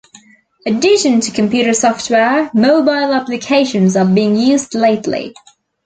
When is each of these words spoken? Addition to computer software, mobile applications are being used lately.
Addition 0.65 1.19
to 1.21 1.31
computer 1.31 1.75
software, 1.75 2.49
mobile 2.55 3.13
applications 3.13 3.95
are 3.95 4.03
being 4.03 4.35
used 4.35 4.73
lately. 4.73 5.35